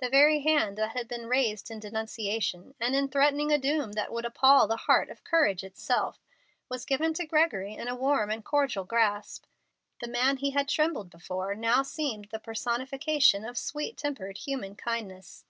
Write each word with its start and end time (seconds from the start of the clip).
The 0.00 0.08
very 0.10 0.40
hand 0.40 0.76
that 0.78 0.96
had 0.96 1.06
been 1.06 1.28
raised 1.28 1.70
in 1.70 1.78
denunciation, 1.78 2.74
and 2.80 2.96
in 2.96 3.06
threatening 3.06 3.52
a 3.52 3.56
doom 3.56 3.92
that 3.92 4.10
would 4.12 4.24
appall 4.24 4.66
the 4.66 4.76
heart 4.76 5.08
of 5.10 5.22
courage 5.22 5.62
itself, 5.62 6.18
was 6.68 6.84
given 6.84 7.14
to 7.14 7.24
Gregory 7.28 7.74
in 7.74 7.86
a 7.86 7.94
warm 7.94 8.30
and 8.32 8.44
cordial 8.44 8.82
grasp. 8.82 9.44
The 10.00 10.08
man 10.08 10.38
he 10.38 10.50
had 10.50 10.68
trembled 10.68 11.08
before 11.08 11.54
now 11.54 11.84
seemed 11.84 12.30
the 12.32 12.40
personification 12.40 13.44
of 13.44 13.56
sweet 13.56 13.96
tempered 13.96 14.38
human 14.38 14.74
kindness. 14.74 15.44